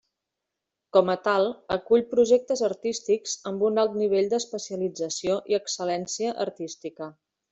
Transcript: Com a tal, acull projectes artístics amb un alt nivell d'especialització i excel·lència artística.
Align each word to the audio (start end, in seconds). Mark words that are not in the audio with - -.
Com 0.95 1.09
a 1.13 1.15
tal, 1.27 1.43
acull 1.75 2.03
projectes 2.13 2.63
artístics 2.69 3.35
amb 3.51 3.67
un 3.69 3.79
alt 3.83 3.93
nivell 4.05 4.31
d'especialització 4.33 5.39
i 5.55 5.59
excel·lència 5.63 6.35
artística. 6.49 7.13